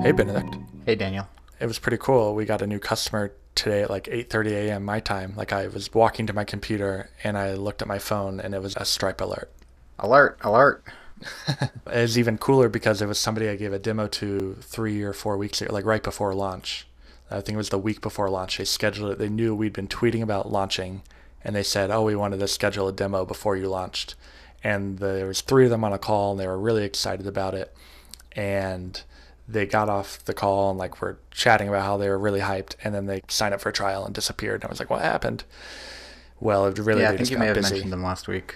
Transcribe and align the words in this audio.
Hey 0.00 0.12
Benedict. 0.12 0.56
Hey 0.86 0.94
Daniel. 0.94 1.26
It 1.58 1.66
was 1.66 1.80
pretty 1.80 1.96
cool. 1.96 2.36
We 2.36 2.44
got 2.44 2.62
a 2.62 2.68
new 2.68 2.78
customer 2.78 3.32
today 3.56 3.82
at 3.82 3.90
like 3.90 4.04
8:30 4.04 4.52
a.m. 4.52 4.84
my 4.84 5.00
time. 5.00 5.34
Like 5.36 5.52
I 5.52 5.66
was 5.66 5.92
walking 5.92 6.24
to 6.28 6.32
my 6.32 6.44
computer 6.44 7.10
and 7.24 7.36
I 7.36 7.54
looked 7.54 7.82
at 7.82 7.88
my 7.88 7.98
phone 7.98 8.38
and 8.38 8.54
it 8.54 8.62
was 8.62 8.76
a 8.76 8.84
Stripe 8.84 9.20
alert. 9.20 9.50
Alert, 9.98 10.38
alert. 10.42 10.84
it 11.58 11.70
was 11.84 12.16
even 12.16 12.38
cooler 12.38 12.68
because 12.68 13.02
it 13.02 13.06
was 13.06 13.18
somebody 13.18 13.48
I 13.48 13.56
gave 13.56 13.72
a 13.72 13.78
demo 13.80 14.06
to 14.06 14.56
3 14.60 15.02
or 15.02 15.12
4 15.12 15.36
weeks 15.36 15.60
ago, 15.60 15.74
like 15.74 15.84
right 15.84 16.02
before 16.02 16.32
launch. 16.32 16.86
I 17.28 17.40
think 17.40 17.54
it 17.54 17.56
was 17.56 17.70
the 17.70 17.76
week 17.78 18.00
before 18.00 18.30
launch. 18.30 18.56
They 18.58 18.64
scheduled 18.64 19.10
it. 19.10 19.18
They 19.18 19.28
knew 19.28 19.52
we'd 19.52 19.72
been 19.72 19.88
tweeting 19.88 20.22
about 20.22 20.52
launching 20.52 21.02
and 21.42 21.56
they 21.56 21.64
said, 21.64 21.90
"Oh, 21.90 22.02
we 22.02 22.14
wanted 22.14 22.38
to 22.38 22.46
schedule 22.46 22.86
a 22.86 22.92
demo 22.92 23.24
before 23.24 23.56
you 23.56 23.68
launched." 23.68 24.14
And 24.62 25.00
there 25.00 25.26
was 25.26 25.40
3 25.40 25.64
of 25.64 25.70
them 25.70 25.82
on 25.82 25.92
a 25.92 25.98
call 25.98 26.30
and 26.30 26.40
they 26.40 26.46
were 26.46 26.58
really 26.58 26.84
excited 26.84 27.26
about 27.26 27.54
it. 27.54 27.74
And 28.30 29.02
they 29.48 29.66
got 29.66 29.88
off 29.88 30.22
the 30.24 30.34
call 30.34 30.70
and 30.70 30.78
like 30.78 31.00
were 31.00 31.18
chatting 31.30 31.68
about 31.68 31.84
how 31.84 31.96
they 31.96 32.08
were 32.08 32.18
really 32.18 32.40
hyped, 32.40 32.74
and 32.84 32.94
then 32.94 33.06
they 33.06 33.22
signed 33.28 33.54
up 33.54 33.60
for 33.60 33.70
a 33.70 33.72
trial 33.72 34.04
and 34.04 34.14
disappeared. 34.14 34.62
And 34.62 34.64
I 34.64 34.70
was 34.70 34.78
like, 34.78 34.90
"What 34.90 35.02
happened?" 35.02 35.44
Well, 36.38 36.66
it 36.66 36.78
really 36.78 37.02
yeah, 37.02 37.08
I 37.08 37.10
think 37.10 37.20
just 37.20 37.30
you 37.30 37.36
got 37.36 37.40
may 37.40 37.46
have 37.46 37.56
busy. 37.56 37.74
mentioned 37.74 37.92
them 37.92 38.02
last 38.02 38.28
week. 38.28 38.54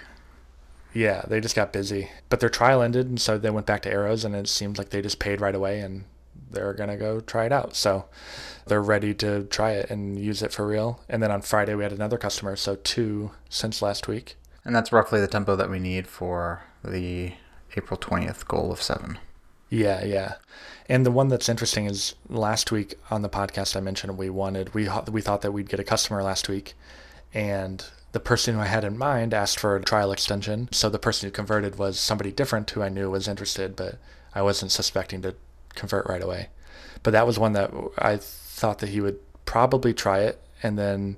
Yeah, 0.93 1.23
they 1.27 1.41
just 1.41 1.55
got 1.55 1.73
busy. 1.73 2.11
But 2.29 2.39
their 2.39 2.49
trial 2.49 2.81
ended, 2.81 3.07
and 3.07 3.19
so 3.19 3.37
they 3.37 3.49
went 3.49 3.65
back 3.65 3.81
to 3.81 3.91
Arrows, 3.91 4.23
and 4.23 4.35
it 4.35 4.47
seems 4.47 4.77
like 4.77 4.91
they 4.91 5.01
just 5.01 5.19
paid 5.19 5.41
right 5.41 5.55
away, 5.55 5.79
and 5.79 6.05
they're 6.51 6.73
gonna 6.73 6.97
go 6.97 7.19
try 7.19 7.45
it 7.45 7.51
out. 7.51 7.75
So 7.75 8.05
they're 8.67 8.81
ready 8.81 9.13
to 9.15 9.43
try 9.45 9.71
it 9.71 9.89
and 9.89 10.19
use 10.19 10.41
it 10.43 10.53
for 10.53 10.67
real. 10.67 11.01
And 11.09 11.21
then 11.21 11.31
on 11.31 11.41
Friday 11.41 11.73
we 11.73 11.83
had 11.83 11.91
another 11.91 12.17
customer, 12.17 12.55
so 12.55 12.75
two 12.75 13.31
since 13.49 13.81
last 13.81 14.07
week. 14.07 14.37
And 14.63 14.75
that's 14.75 14.91
roughly 14.91 15.19
the 15.19 15.27
tempo 15.27 15.55
that 15.55 15.69
we 15.69 15.79
need 15.79 16.07
for 16.07 16.61
the 16.83 17.33
April 17.75 17.99
20th 17.99 18.47
goal 18.47 18.71
of 18.71 18.81
seven. 18.81 19.17
Yeah, 19.73 20.05
yeah. 20.05 20.35
And 20.87 21.03
the 21.03 21.09
one 21.09 21.29
that's 21.29 21.49
interesting 21.49 21.87
is 21.87 22.13
last 22.29 22.71
week 22.71 22.93
on 23.09 23.23
the 23.23 23.29
podcast 23.29 23.75
I 23.75 23.79
mentioned 23.79 24.19
we 24.19 24.29
wanted 24.29 24.75
we 24.75 24.87
we 25.11 25.21
thought 25.21 25.41
that 25.41 25.51
we'd 25.51 25.69
get 25.69 25.79
a 25.79 25.83
customer 25.83 26.21
last 26.21 26.47
week, 26.47 26.75
and 27.33 27.83
the 28.11 28.19
person 28.19 28.53
who 28.53 28.61
I 28.61 28.67
had 28.67 28.83
in 28.83 28.99
mind 28.99 29.33
asked 29.33 29.59
for 29.59 29.75
a 29.75 29.81
trial 29.81 30.11
extension. 30.11 30.69
So 30.71 30.89
the 30.89 30.99
person 30.99 31.27
who 31.27 31.31
converted 31.31 31.79
was 31.79 31.99
somebody 31.99 32.31
different 32.31 32.69
who 32.69 32.83
I 32.83 32.89
knew 32.89 33.09
was 33.09 33.27
interested, 33.27 33.75
but 33.75 33.97
I 34.35 34.43
wasn't 34.43 34.71
suspecting 34.71 35.23
to 35.23 35.33
convert 35.73 36.07
right 36.07 36.21
away. 36.21 36.49
But 37.01 37.11
that 37.11 37.25
was 37.25 37.39
one 37.39 37.53
that 37.53 37.71
I 37.97 38.17
thought 38.17 38.77
that 38.77 38.89
he 38.89 39.01
would 39.01 39.17
probably 39.45 39.93
try 39.93 40.19
it, 40.19 40.39
and 40.61 40.77
then 40.77 41.17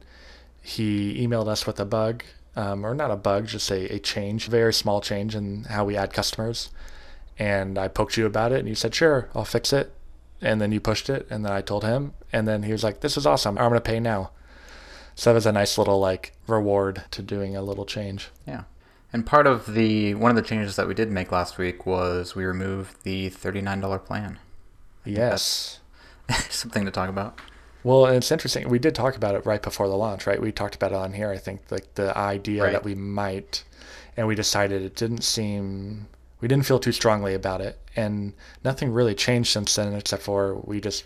he 0.61 1.27
emailed 1.27 1.49
us 1.49 1.67
with 1.67 1.77
a 1.81 1.85
bug, 1.85 2.23
um, 2.55 2.85
or 2.85 2.95
not 2.95 3.11
a 3.11 3.17
bug, 3.17 3.47
just 3.47 3.69
a, 3.69 3.95
a 3.95 3.99
change, 3.99 4.47
very 4.47 4.73
small 4.73 5.02
change 5.02 5.35
in 5.35 5.65
how 5.65 5.83
we 5.83 5.97
add 5.97 6.13
customers. 6.13 6.69
And 7.38 7.78
I 7.78 7.88
poked 7.89 8.17
you 8.17 8.25
about 8.25 8.52
it, 8.52 8.59
and 8.59 8.67
you 8.69 8.75
said, 8.75 8.95
"Sure, 8.95 9.30
I'll 9.36 9.45
fix 9.45 9.73
it." 9.73 9.91
And 10.41 10.61
then 10.61 10.72
you 10.72 10.80
pushed 10.80 11.09
it, 11.09 11.28
and 11.30 11.44
then 11.45 11.52
I 11.52 11.61
told 11.61 11.83
him, 11.83 12.14
and 12.31 12.47
then 12.47 12.64
he 12.64 12.72
was 12.72 12.83
like, 12.83 13.02
"This 13.02 13.17
is 13.17 13.25
awesome. 13.25 13.58
I'm 13.58 13.69
gonna 13.69 13.81
pay 13.81 14.00
now." 14.00 14.31
So 15.16 15.30
that 15.30 15.36
was 15.36 15.45
a 15.45 15.52
nice 15.52 15.77
little 15.77 16.00
like 16.00 16.33
reward 16.47 17.03
to 17.11 17.22
doing 17.22 17.55
a 17.55 17.61
little 17.61 17.86
change. 17.86 18.30
Yeah. 18.47 18.64
And 19.14 19.25
part 19.25 19.47
of 19.47 19.73
the 19.73 20.14
one 20.16 20.30
of 20.30 20.36
the 20.36 20.42
changes 20.42 20.75
that 20.75 20.88
we 20.88 20.94
did 20.94 21.09
make 21.11 21.31
last 21.31 21.58
week 21.58 21.86
was 21.86 22.36
we 22.36 22.44
removed 22.45 23.03
the 23.03 23.30
$39 23.30 23.97
plan. 24.05 24.39
Yes. 25.05 25.80
Something 26.49 26.86
to 26.86 26.92
talk 26.92 27.09
about. 27.09 27.39
Well, 27.83 28.05
and 28.08 28.16
it's 28.17 28.31
interesting. 28.31 28.67
We 28.67 28.80
did 28.80 28.95
talk 28.95 29.16
about 29.16 29.36
it 29.36 29.45
right 29.45 29.61
before 29.61 29.88
the 29.88 29.95
launch, 29.95 30.25
right? 30.25 30.42
We 30.42 30.52
talked 30.52 30.75
about 30.75 30.92
it 30.92 30.95
on 30.97 31.14
here. 31.14 31.30
I 31.30 31.38
think 31.38 31.61
like 31.70 31.94
the 31.95 32.17
idea 32.17 32.64
Right. 32.64 32.72
that 32.73 32.83
we 32.83 32.95
might, 32.95 33.64
and 34.17 34.25
we 34.27 34.33
decided 34.36 34.81
it 34.81 34.95
didn't 34.95 35.22
seem, 35.23 36.08
we 36.45 36.47
didn't 36.47 36.67
feel 36.67 36.77
too 36.77 36.91
strongly 36.91 37.33
about 37.33 37.59
it, 37.59 37.75
and 37.95 38.31
nothing 38.63 38.91
really 38.91 39.15
changed 39.15 39.51
since 39.51 39.73
then, 39.73 39.95
except 39.95 40.21
for 40.21 40.53
we 40.57 40.79
just 40.79 41.03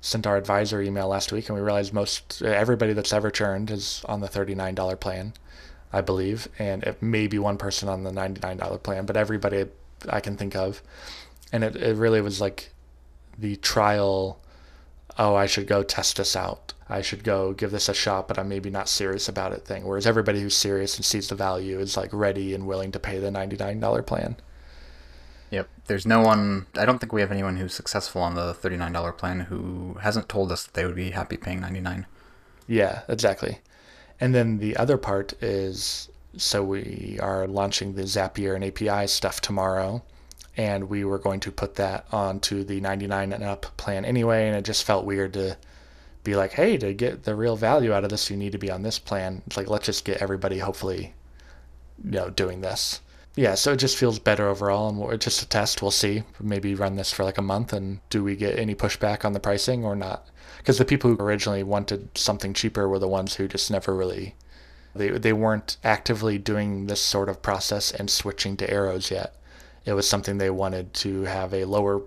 sent 0.00 0.26
our 0.26 0.38
advisor 0.38 0.80
email 0.80 1.08
last 1.08 1.30
week, 1.30 1.46
and 1.46 1.56
we 1.58 1.62
realized 1.62 1.92
most 1.92 2.40
everybody 2.40 2.94
that's 2.94 3.12
ever 3.12 3.30
churned 3.30 3.70
is 3.70 4.02
on 4.06 4.22
the 4.22 4.28
thirty-nine 4.28 4.74
dollar 4.74 4.96
plan, 4.96 5.34
I 5.92 6.00
believe, 6.00 6.48
and 6.58 6.82
it 6.84 7.02
may 7.02 7.26
be 7.26 7.38
one 7.38 7.58
person 7.58 7.86
on 7.90 8.02
the 8.02 8.10
ninety-nine 8.10 8.56
dollar 8.56 8.78
plan, 8.78 9.04
but 9.04 9.18
everybody 9.18 9.66
I 10.08 10.20
can 10.20 10.38
think 10.38 10.56
of, 10.56 10.80
and 11.52 11.62
it 11.64 11.76
it 11.76 11.98
really 11.98 12.22
was 12.22 12.40
like 12.40 12.70
the 13.36 13.56
trial 13.56 14.40
oh, 15.18 15.34
I 15.34 15.44
should 15.44 15.66
go 15.66 15.82
test 15.82 16.16
this 16.16 16.34
out. 16.34 16.72
I 16.88 17.02
should 17.02 17.24
go 17.24 17.52
give 17.52 17.72
this 17.72 17.90
a 17.90 17.94
shot, 17.94 18.26
but 18.26 18.38
I'm 18.38 18.48
maybe 18.48 18.70
not 18.70 18.88
serious 18.88 19.28
about 19.28 19.52
it 19.52 19.66
thing. 19.66 19.84
Whereas 19.84 20.06
everybody 20.06 20.40
who's 20.40 20.56
serious 20.56 20.96
and 20.96 21.04
sees 21.04 21.28
the 21.28 21.34
value 21.34 21.78
is 21.78 21.94
like 21.94 22.08
ready 22.14 22.54
and 22.54 22.66
willing 22.66 22.92
to 22.92 22.98
pay 22.98 23.18
the 23.18 23.28
$99 23.28 24.06
plan. 24.06 24.36
Yep. 25.50 25.68
There's 25.86 26.06
no 26.06 26.20
one, 26.20 26.66
I 26.74 26.84
don't 26.84 26.98
think 26.98 27.12
we 27.12 27.20
have 27.20 27.32
anyone 27.32 27.56
who's 27.56 27.74
successful 27.74 28.20
on 28.20 28.34
the 28.34 28.52
$39 28.52 29.16
plan 29.16 29.40
who 29.40 29.96
hasn't 30.02 30.28
told 30.28 30.52
us 30.52 30.64
that 30.64 30.74
they 30.74 30.84
would 30.84 30.96
be 30.96 31.10
happy 31.10 31.36
paying 31.36 31.60
99 31.60 32.06
Yeah, 32.66 33.02
exactly. 33.08 33.60
And 34.20 34.34
then 34.34 34.58
the 34.58 34.76
other 34.76 34.98
part 34.98 35.32
is 35.42 36.10
so 36.36 36.62
we 36.62 37.18
are 37.20 37.46
launching 37.46 37.94
the 37.94 38.02
Zapier 38.02 38.54
and 38.54 38.64
API 38.64 39.06
stuff 39.06 39.40
tomorrow. 39.40 40.02
And 40.56 40.88
we 40.88 41.04
were 41.04 41.18
going 41.18 41.40
to 41.40 41.52
put 41.52 41.76
that 41.76 42.06
onto 42.10 42.64
the 42.64 42.80
99 42.80 43.32
and 43.32 43.44
up 43.44 43.76
plan 43.76 44.04
anyway. 44.04 44.48
And 44.48 44.56
it 44.56 44.64
just 44.64 44.84
felt 44.84 45.06
weird 45.06 45.32
to 45.34 45.56
be 46.24 46.34
like, 46.34 46.52
hey, 46.52 46.76
to 46.78 46.92
get 46.92 47.22
the 47.22 47.36
real 47.36 47.56
value 47.56 47.92
out 47.92 48.04
of 48.04 48.10
this, 48.10 48.28
you 48.28 48.36
need 48.36 48.52
to 48.52 48.58
be 48.58 48.70
on 48.70 48.82
this 48.82 48.98
plan. 48.98 49.42
It's 49.46 49.56
like, 49.56 49.68
let's 49.68 49.86
just 49.86 50.04
get 50.04 50.20
everybody 50.20 50.58
hopefully, 50.58 51.14
you 52.04 52.10
know, 52.10 52.30
doing 52.30 52.60
this. 52.60 53.00
Yeah, 53.38 53.54
so 53.54 53.70
it 53.70 53.76
just 53.76 53.96
feels 53.96 54.18
better 54.18 54.48
overall. 54.48 54.88
And 54.88 54.98
we're 54.98 55.16
just 55.16 55.42
a 55.42 55.48
test. 55.48 55.80
We'll 55.80 55.92
see. 55.92 56.24
Maybe 56.40 56.74
run 56.74 56.96
this 56.96 57.12
for 57.12 57.22
like 57.22 57.38
a 57.38 57.42
month. 57.42 57.72
And 57.72 58.00
do 58.10 58.24
we 58.24 58.34
get 58.34 58.58
any 58.58 58.74
pushback 58.74 59.24
on 59.24 59.32
the 59.32 59.38
pricing 59.38 59.84
or 59.84 59.94
not? 59.94 60.26
Because 60.56 60.78
the 60.78 60.84
people 60.84 61.08
who 61.14 61.22
originally 61.22 61.62
wanted 61.62 62.08
something 62.18 62.52
cheaper 62.52 62.88
were 62.88 62.98
the 62.98 63.06
ones 63.06 63.36
who 63.36 63.46
just 63.46 63.70
never 63.70 63.94
really 63.94 64.34
they 64.92 65.10
they 65.10 65.32
weren't 65.32 65.76
actively 65.84 66.36
doing 66.36 66.88
this 66.88 67.00
sort 67.00 67.28
of 67.28 67.40
process 67.40 67.92
and 67.92 68.10
switching 68.10 68.56
to 68.56 68.68
arrows 68.68 69.08
yet. 69.08 69.36
It 69.84 69.92
was 69.92 70.08
something 70.08 70.38
they 70.38 70.50
wanted 70.50 70.92
to 70.94 71.22
have 71.22 71.54
a 71.54 71.64
lower 71.64 72.02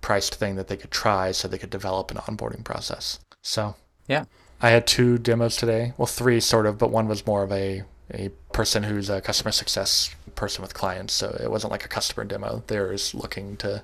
priced 0.00 0.36
thing 0.36 0.56
that 0.56 0.68
they 0.68 0.78
could 0.78 0.90
try 0.90 1.32
so 1.32 1.46
they 1.46 1.58
could 1.58 1.68
develop 1.68 2.10
an 2.10 2.16
onboarding 2.16 2.64
process. 2.64 3.20
So 3.42 3.74
Yeah. 4.08 4.24
I 4.62 4.70
had 4.70 4.86
two 4.86 5.18
demos 5.18 5.56
today. 5.56 5.92
Well, 5.98 6.06
three 6.06 6.40
sort 6.40 6.64
of, 6.64 6.78
but 6.78 6.90
one 6.90 7.06
was 7.06 7.26
more 7.26 7.42
of 7.42 7.52
a 7.52 7.82
a 8.12 8.30
person 8.52 8.82
who's 8.82 9.08
a 9.08 9.20
customer 9.20 9.52
success 9.52 10.14
person 10.40 10.62
with 10.62 10.72
clients. 10.72 11.12
So 11.12 11.36
it 11.40 11.50
wasn't 11.50 11.70
like 11.70 11.84
a 11.84 11.88
customer 11.88 12.24
demo. 12.24 12.64
They're 12.66 12.92
just 12.92 13.14
looking 13.14 13.58
to 13.58 13.82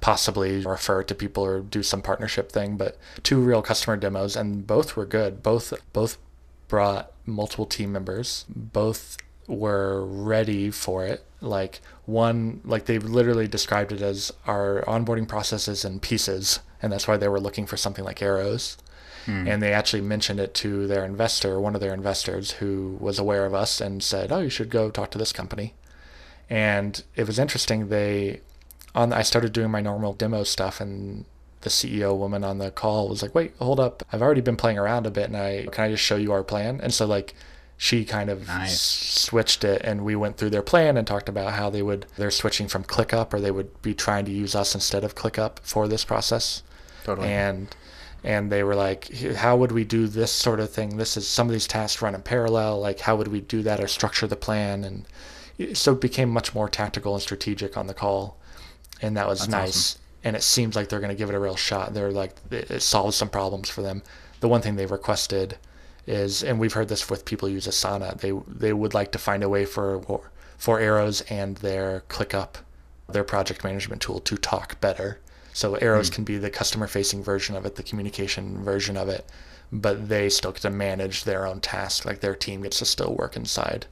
possibly 0.00 0.66
refer 0.66 1.04
to 1.04 1.14
people 1.14 1.44
or 1.44 1.60
do 1.60 1.82
some 1.82 2.02
partnership 2.02 2.50
thing. 2.50 2.76
But 2.76 2.98
two 3.22 3.40
real 3.40 3.62
customer 3.62 3.96
demos, 3.96 4.36
and 4.36 4.66
both 4.66 4.96
were 4.96 5.06
good. 5.06 5.42
Both 5.42 5.72
both 5.92 6.18
brought 6.68 7.12
multiple 7.24 7.66
team 7.66 7.92
members. 7.92 8.44
Both 8.48 9.16
were 9.46 10.04
ready 10.04 10.70
for 10.70 11.06
it. 11.06 11.24
Like 11.40 11.80
one, 12.06 12.60
like 12.64 12.86
they 12.86 12.98
literally 12.98 13.46
described 13.46 13.92
it 13.92 14.02
as 14.02 14.32
our 14.46 14.82
onboarding 14.86 15.28
processes 15.28 15.84
in 15.84 16.00
pieces, 16.00 16.60
and 16.82 16.92
that's 16.92 17.06
why 17.06 17.16
they 17.16 17.28
were 17.28 17.40
looking 17.40 17.66
for 17.66 17.76
something 17.76 18.04
like 18.04 18.20
arrows. 18.20 18.76
Hmm. 19.26 19.46
And 19.48 19.62
they 19.62 19.72
actually 19.72 20.02
mentioned 20.02 20.40
it 20.40 20.52
to 20.54 20.86
their 20.86 21.04
investor, 21.04 21.60
one 21.60 21.74
of 21.74 21.80
their 21.80 21.94
investors 21.94 22.52
who 22.58 22.98
was 23.00 23.18
aware 23.18 23.46
of 23.46 23.54
us 23.54 23.80
and 23.80 24.02
said, 24.02 24.32
"Oh, 24.32 24.40
you 24.40 24.50
should 24.50 24.70
go 24.70 24.90
talk 24.90 25.10
to 25.12 25.18
this 25.18 25.32
company." 25.32 25.74
And 26.50 27.02
it 27.16 27.26
was 27.26 27.38
interesting. 27.38 27.88
They 27.88 28.40
on 28.94 29.12
I 29.12 29.22
started 29.22 29.52
doing 29.52 29.70
my 29.70 29.80
normal 29.80 30.12
demo 30.12 30.44
stuff 30.44 30.80
and 30.80 31.24
the 31.62 31.70
CEO 31.70 32.16
woman 32.16 32.44
on 32.44 32.58
the 32.58 32.70
call 32.70 33.08
was 33.08 33.22
like, 33.22 33.34
"Wait, 33.34 33.54
hold 33.58 33.80
up. 33.80 34.02
I've 34.12 34.20
already 34.22 34.42
been 34.42 34.56
playing 34.56 34.78
around 34.78 35.06
a 35.06 35.10
bit 35.10 35.24
and 35.26 35.36
I 35.36 35.66
can 35.72 35.84
I 35.84 35.90
just 35.90 36.02
show 36.04 36.16
you 36.16 36.32
our 36.32 36.44
plan?" 36.44 36.80
And 36.82 36.92
so 36.92 37.06
like 37.06 37.34
she 37.76 38.04
kind 38.04 38.30
of 38.30 38.46
Nice. 38.46 38.80
switched 38.80 39.64
it 39.64 39.80
and 39.82 40.04
we 40.04 40.14
went 40.14 40.36
through 40.36 40.50
their 40.50 40.62
plan 40.62 40.96
and 40.96 41.06
talked 41.06 41.28
about 41.28 41.54
how 41.54 41.70
they 41.70 41.82
would 41.82 42.06
they're 42.16 42.30
switching 42.30 42.68
from 42.68 42.84
ClickUp 42.84 43.32
or 43.34 43.40
they 43.40 43.50
would 43.50 43.82
be 43.82 43.94
trying 43.94 44.24
to 44.26 44.30
use 44.30 44.54
us 44.54 44.74
instead 44.76 45.02
of 45.02 45.14
ClickUp 45.16 45.58
for 45.62 45.88
this 45.88 46.04
process 46.04 46.62
Totally. 47.02 47.28
and 47.28 47.74
and 48.22 48.50
they 48.52 48.62
were 48.62 48.76
like 48.76 49.12
how 49.36 49.56
would 49.56 49.72
we 49.72 49.82
do 49.84 50.06
this 50.06 50.30
sort 50.30 50.60
of 50.60 50.70
thing 50.70 50.98
this 50.98 51.16
is 51.16 51.26
some 51.26 51.48
of 51.48 51.52
these 51.52 51.66
tasks 51.66 52.00
run 52.00 52.14
in 52.14 52.22
parallel 52.22 52.78
like 52.80 53.00
how 53.00 53.16
would 53.16 53.28
we 53.28 53.40
do 53.40 53.60
that 53.62 53.80
or 53.80 53.88
structure 53.88 54.28
the 54.28 54.36
plan 54.36 54.84
and 54.84 55.04
so 55.72 55.92
it 55.92 56.00
became 56.00 56.30
much 56.30 56.54
more 56.54 56.68
tactical 56.68 57.14
and 57.14 57.22
strategic 57.22 57.76
on 57.76 57.86
the 57.86 57.94
call. 57.94 58.36
And 59.00 59.16
that 59.16 59.28
was 59.28 59.40
That's 59.40 59.50
nice. 59.50 59.68
awesome. 59.68 60.00
and 60.24 60.36
it 60.36 60.42
seems 60.42 60.76
like 60.76 60.88
they're 60.88 61.00
going 61.00 61.10
to 61.10 61.16
give 61.16 61.28
it 61.28 61.34
a 61.34 61.40
real 61.40 61.56
shot. 61.56 61.94
They're 61.94 62.10
like 62.10 62.34
it 62.50 62.70
it 62.70 62.82
solves 62.82 63.16
some 63.16 63.28
problems 63.28 63.68
for 63.68 63.82
them. 63.82 64.02
The 64.40 64.48
one 64.48 64.62
thing 64.62 64.76
they 64.76 64.86
requested 64.86 65.58
is 66.06 66.42
and 66.42 66.58
we've 66.58 66.72
heard 66.72 66.88
this 66.88 67.08
with 67.08 67.24
people 67.24 67.48
who 67.48 67.54
use 67.54 67.66
asana 67.66 68.18
they 68.20 68.32
they 68.46 68.72
would 68.72 68.94
like 68.94 69.10
to 69.12 69.18
find 69.18 69.42
a 69.42 69.48
way 69.48 69.64
for 69.64 70.22
for 70.58 70.78
arrows 70.80 71.22
and 71.22 71.56
their 71.58 72.04
clickup 72.08 72.56
their 73.08 73.24
project 73.24 73.64
management 73.64 74.02
tool 74.02 74.20
to 74.20 74.36
talk 74.36 74.80
better. 74.80 75.20
So 75.52 75.76
arrows 75.76 76.08
hmm. 76.08 76.14
can 76.14 76.24
be 76.24 76.38
the 76.38 76.50
customer 76.50 76.86
facing 76.86 77.22
version 77.22 77.54
of 77.56 77.64
it 77.66 77.76
the 77.76 77.82
communication 77.82 78.64
version 78.64 78.96
of 78.96 79.08
it 79.08 79.28
but 79.72 80.08
they 80.08 80.28
still 80.28 80.52
get 80.52 80.62
to 80.62 80.70
manage 80.70 81.24
their 81.24 81.46
own 81.46 81.60
task. 81.60 82.04
Like 82.04 82.20
their 82.20 82.34
team 82.34 82.62
gets 82.62 82.78
to 82.78 82.84
still 82.84 83.14
work 83.14 83.36
inside 83.36 83.86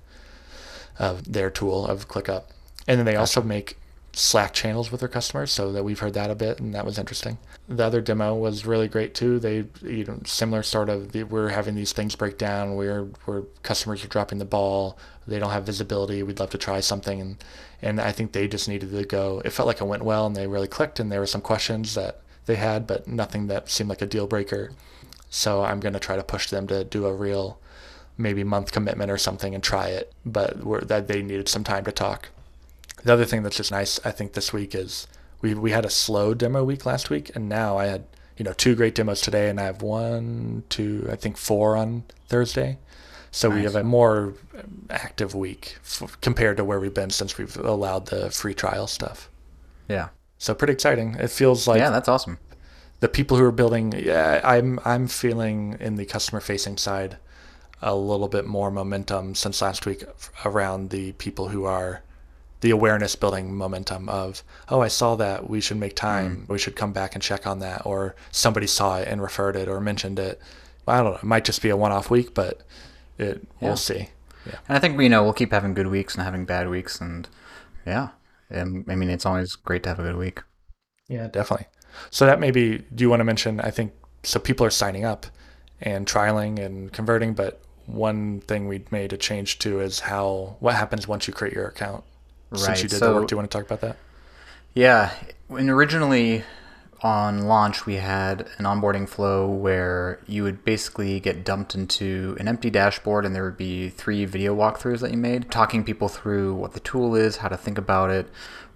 of 1.02 1.30
their 1.30 1.50
tool 1.50 1.86
of 1.86 2.08
clickup 2.08 2.44
and 2.86 2.98
then 2.98 3.06
they 3.06 3.16
also 3.16 3.42
make 3.42 3.76
Slack 4.14 4.52
channels 4.52 4.90
with 4.90 5.00
their 5.00 5.08
customers, 5.08 5.50
so 5.50 5.72
that 5.72 5.84
we've 5.84 5.98
heard 5.98 6.12
that 6.14 6.30
a 6.30 6.34
bit, 6.34 6.60
and 6.60 6.74
that 6.74 6.84
was 6.84 6.98
interesting. 6.98 7.38
The 7.66 7.84
other 7.84 8.02
demo 8.02 8.34
was 8.34 8.66
really 8.66 8.86
great 8.86 9.14
too. 9.14 9.38
They, 9.38 9.64
you 9.80 10.04
know, 10.04 10.20
similar 10.26 10.62
sort 10.62 10.90
of, 10.90 11.14
we're 11.30 11.48
having 11.48 11.76
these 11.76 11.92
things 11.92 12.14
break 12.14 12.36
down. 12.36 12.74
We're, 12.74 13.04
where 13.24 13.44
customers 13.62 14.04
are 14.04 14.08
dropping 14.08 14.38
the 14.38 14.44
ball. 14.44 14.98
They 15.26 15.38
don't 15.38 15.52
have 15.52 15.64
visibility. 15.64 16.22
We'd 16.22 16.40
love 16.40 16.50
to 16.50 16.58
try 16.58 16.80
something, 16.80 17.20
and 17.22 17.44
and 17.80 18.00
I 18.00 18.12
think 18.12 18.32
they 18.32 18.46
just 18.46 18.68
needed 18.68 18.90
to 18.90 19.04
go. 19.04 19.40
It 19.46 19.50
felt 19.50 19.66
like 19.66 19.80
it 19.80 19.86
went 19.86 20.04
well, 20.04 20.26
and 20.26 20.36
they 20.36 20.46
really 20.46 20.68
clicked. 20.68 21.00
And 21.00 21.10
there 21.10 21.20
were 21.20 21.26
some 21.26 21.40
questions 21.40 21.94
that 21.94 22.20
they 22.44 22.56
had, 22.56 22.86
but 22.86 23.08
nothing 23.08 23.46
that 23.46 23.70
seemed 23.70 23.88
like 23.88 24.02
a 24.02 24.06
deal 24.06 24.26
breaker. 24.26 24.72
So 25.30 25.62
I'm 25.62 25.80
going 25.80 25.94
to 25.94 25.98
try 25.98 26.16
to 26.16 26.22
push 26.22 26.50
them 26.50 26.66
to 26.66 26.84
do 26.84 27.06
a 27.06 27.14
real, 27.14 27.58
maybe 28.22 28.44
month 28.44 28.72
commitment 28.72 29.10
or 29.10 29.18
something 29.18 29.54
and 29.54 29.62
try 29.62 29.88
it. 29.88 30.12
But 30.24 30.88
that 30.88 31.08
they 31.08 31.22
needed 31.22 31.48
some 31.48 31.64
time 31.64 31.84
to 31.84 31.92
talk. 31.92 32.28
The 33.04 33.12
other 33.12 33.24
thing 33.24 33.42
that's 33.42 33.56
just 33.56 33.72
nice, 33.72 34.00
I 34.04 34.12
think, 34.12 34.32
this 34.32 34.52
week 34.52 34.74
is 34.74 35.08
we 35.40 35.54
we 35.54 35.72
had 35.72 35.84
a 35.84 35.90
slow 35.90 36.34
demo 36.34 36.64
week 36.64 36.86
last 36.86 37.10
week, 37.10 37.34
and 37.34 37.48
now 37.48 37.76
I 37.76 37.86
had 37.86 38.04
you 38.36 38.44
know 38.44 38.52
two 38.52 38.74
great 38.74 38.94
demos 38.94 39.20
today, 39.20 39.50
and 39.50 39.60
I 39.60 39.64
have 39.64 39.82
one, 39.82 40.62
two, 40.68 41.08
I 41.10 41.16
think 41.16 41.36
four 41.36 41.76
on 41.76 42.04
Thursday. 42.28 42.78
So 43.32 43.48
nice. 43.48 43.56
we 43.56 43.62
have 43.64 43.74
a 43.74 43.82
more 43.82 44.34
active 44.90 45.34
week 45.34 45.78
f- 45.82 46.18
compared 46.20 46.58
to 46.58 46.64
where 46.64 46.78
we've 46.78 46.94
been 46.94 47.10
since 47.10 47.38
we've 47.38 47.56
allowed 47.56 48.06
the 48.06 48.30
free 48.30 48.54
trial 48.54 48.86
stuff. 48.86 49.30
Yeah. 49.88 50.10
So 50.38 50.54
pretty 50.54 50.74
exciting. 50.74 51.16
It 51.18 51.30
feels 51.30 51.66
like 51.66 51.78
yeah, 51.78 51.90
that's 51.90 52.08
awesome. 52.08 52.38
The 53.00 53.08
people 53.08 53.36
who 53.36 53.44
are 53.44 53.52
building, 53.52 53.92
yeah, 53.96 54.40
I'm 54.44 54.78
I'm 54.84 55.08
feeling 55.08 55.76
in 55.80 55.96
the 55.96 56.04
customer 56.04 56.40
facing 56.40 56.76
side 56.76 57.16
a 57.82 57.94
little 57.94 58.28
bit 58.28 58.46
more 58.46 58.70
momentum 58.70 59.34
since 59.34 59.60
last 59.60 59.84
week 59.86 60.04
around 60.44 60.90
the 60.90 61.12
people 61.12 61.48
who 61.48 61.64
are 61.64 62.02
the 62.60 62.70
awareness 62.70 63.16
building 63.16 63.54
momentum 63.54 64.08
of 64.08 64.42
oh 64.68 64.80
i 64.80 64.88
saw 64.88 65.16
that 65.16 65.50
we 65.50 65.60
should 65.60 65.76
make 65.76 65.96
time 65.96 66.36
mm. 66.36 66.48
we 66.48 66.58
should 66.58 66.76
come 66.76 66.92
back 66.92 67.14
and 67.14 67.22
check 67.22 67.46
on 67.46 67.58
that 67.58 67.84
or 67.84 68.14
somebody 68.30 68.66
saw 68.66 68.98
it 68.98 69.08
and 69.08 69.20
referred 69.20 69.56
it 69.56 69.68
or 69.68 69.80
mentioned 69.80 70.18
it. 70.18 70.40
I 70.86 70.98
don't 70.98 71.12
know 71.12 71.16
it 71.16 71.24
might 71.24 71.44
just 71.44 71.60
be 71.60 71.68
a 71.68 71.76
one-off 71.76 72.08
week 72.08 72.34
but 72.34 72.62
it 73.18 73.46
yeah. 73.60 73.68
we'll 73.68 73.76
see. 73.76 74.10
Yeah. 74.46 74.58
And 74.68 74.76
i 74.76 74.78
think 74.78 74.98
you 75.00 75.08
know 75.08 75.24
we'll 75.24 75.32
keep 75.32 75.52
having 75.52 75.74
good 75.74 75.88
weeks 75.88 76.14
and 76.14 76.22
having 76.22 76.44
bad 76.44 76.70
weeks 76.70 77.00
and 77.00 77.28
yeah. 77.84 78.10
And, 78.48 78.84
i 78.88 78.94
mean 78.94 79.10
it's 79.10 79.26
always 79.26 79.56
great 79.56 79.82
to 79.82 79.88
have 79.88 79.98
a 79.98 80.02
good 80.02 80.16
week. 80.16 80.40
Yeah 81.08 81.26
definitely. 81.26 81.66
So 82.10 82.26
that 82.26 82.38
maybe 82.38 82.84
do 82.94 83.02
you 83.02 83.10
want 83.10 83.20
to 83.20 83.24
mention 83.24 83.60
i 83.60 83.70
think 83.70 83.92
so 84.22 84.38
people 84.38 84.64
are 84.64 84.70
signing 84.70 85.04
up 85.04 85.26
and 85.80 86.06
trialing 86.06 86.64
and 86.64 86.92
converting 86.92 87.34
but 87.34 87.60
one 87.86 88.40
thing 88.40 88.68
we 88.68 88.84
made 88.90 89.12
a 89.12 89.16
change 89.16 89.58
to 89.60 89.80
is 89.80 90.00
how 90.00 90.56
what 90.60 90.74
happens 90.74 91.08
once 91.08 91.26
you 91.26 91.34
create 91.34 91.54
your 91.54 91.66
account 91.66 92.04
right. 92.50 92.60
since 92.60 92.82
you 92.82 92.88
did 92.88 92.98
so, 92.98 93.08
the 93.08 93.20
work. 93.20 93.28
Do 93.28 93.34
you 93.34 93.36
want 93.36 93.50
to 93.50 93.58
talk 93.58 93.66
about 93.66 93.80
that? 93.80 93.96
Yeah. 94.74 95.12
When 95.48 95.68
originally 95.68 96.44
on 97.02 97.46
launch, 97.46 97.84
we 97.84 97.96
had 97.96 98.42
an 98.58 98.64
onboarding 98.64 99.08
flow 99.08 99.48
where 99.48 100.20
you 100.26 100.44
would 100.44 100.64
basically 100.64 101.18
get 101.20 101.44
dumped 101.44 101.74
into 101.74 102.36
an 102.38 102.48
empty 102.48 102.70
dashboard 102.70 103.26
and 103.26 103.34
there 103.34 103.44
would 103.44 103.56
be 103.56 103.88
three 103.88 104.24
video 104.24 104.54
walkthroughs 104.54 105.00
that 105.00 105.10
you 105.10 105.16
made, 105.16 105.50
talking 105.50 105.84
people 105.84 106.08
through 106.08 106.54
what 106.54 106.72
the 106.72 106.80
tool 106.80 107.14
is, 107.14 107.38
how 107.38 107.48
to 107.48 107.56
think 107.56 107.76
about 107.76 108.10
it, 108.10 108.28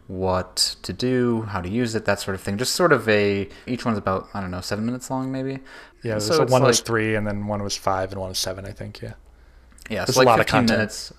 what 0.09 0.77
to 0.83 0.93
do, 0.93 1.43
how 1.43 1.61
to 1.61 1.69
use 1.69 1.95
it, 1.95 2.05
that 2.05 2.21
sort 2.21 2.35
of 2.35 2.41
thing. 2.41 2.59
Just 2.59 2.75
sort 2.75 2.93
of 2.93 3.09
a, 3.09 3.49
each 3.67 3.85
one's 3.85 3.99
about, 3.99 4.29
I 4.35 4.41
don't 4.41 4.51
know, 4.51 4.61
seven 4.61 4.87
minutes 4.87 5.11
long 5.11 5.33
maybe. 5.33 5.61
Yeah, 6.03 6.19
so 6.19 6.39
one 6.39 6.49
like, 6.51 6.63
was 6.63 6.81
three 6.81 7.17
and 7.17 7.27
then 7.27 7.47
one 7.47 7.63
was 7.63 7.77
five 7.77 8.13
and 8.13 8.21
one 8.21 8.29
was 8.31 8.39
seven, 8.39 8.65
I 8.65 8.73
think. 8.73 9.03
Yeah. 9.03 9.15
Yeah, 9.91 10.05
There's 10.05 10.15
so 10.15 10.21
like 10.21 10.27
a 10.27 10.31
lot 10.31 10.39
15 10.39 10.41
of 10.41 10.47
content. 10.47 10.79
minutes, 10.79 11.13